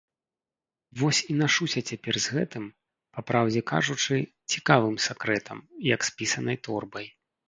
[0.99, 2.65] Вось і нашуся цяпер з гэтым,
[3.17, 4.17] папраўдзе кажучы,
[4.55, 5.59] цікавым сакрэтам,
[5.95, 7.07] як з пісанай торбай.